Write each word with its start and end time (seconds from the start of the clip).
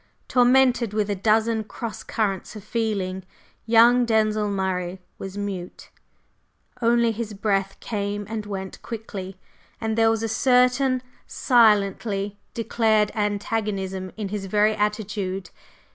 Tormented 0.27 0.93
with 0.95 1.11
a 1.11 1.15
dozen 1.15 1.63
cross 1.63 2.01
currents 2.01 2.55
of 2.55 2.63
feeling, 2.63 3.21
young 3.67 4.03
Denzil 4.03 4.49
Murray 4.49 4.99
was 5.19 5.37
mute; 5.37 5.91
only 6.81 7.11
his 7.11 7.33
breath 7.35 7.79
came 7.79 8.25
and 8.27 8.47
went 8.47 8.81
quickly, 8.81 9.37
and 9.79 9.95
there 9.95 10.09
was 10.09 10.23
a 10.23 10.27
certain 10.27 11.03
silently 11.27 12.39
declared 12.55 13.11
antagonism 13.13 14.11
in 14.17 14.29
his 14.29 14.47
very 14.47 14.73
attitude. 14.73 15.51